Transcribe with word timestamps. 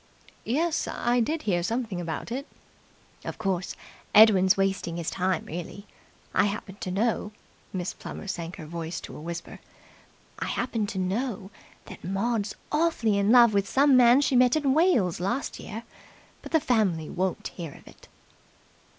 "Yes, 0.45 0.87
I 0.87 1.19
did 1.19 1.43
hear 1.43 1.61
something 1.61 2.01
about 2.01 2.31
it." 2.31 2.47
"Of 3.23 3.37
course, 3.37 3.75
Edwin's 4.15 4.57
wasting 4.57 4.97
his 4.97 5.11
time, 5.11 5.45
really. 5.45 5.85
I 6.33 6.45
happen 6.45 6.77
to 6.79 6.89
know" 6.89 7.33
Miss 7.71 7.93
Plummer 7.93 8.25
sank 8.27 8.55
her 8.55 8.65
voice 8.65 8.99
to 9.01 9.15
a 9.15 9.21
whisper 9.21 9.59
"I 10.39 10.45
happen 10.45 10.87
to 10.87 10.97
know 10.97 11.51
that 11.85 12.03
Maud's 12.03 12.55
awfully 12.71 13.19
in 13.19 13.31
love 13.31 13.53
with 13.53 13.69
some 13.69 13.95
man 13.95 14.21
she 14.21 14.35
met 14.35 14.55
in 14.55 14.73
Wales 14.73 15.19
last 15.19 15.59
year, 15.59 15.83
but 16.41 16.51
the 16.51 16.59
family 16.59 17.07
won't 17.07 17.49
hear 17.49 17.73
of 17.73 17.87
it." 17.87 18.07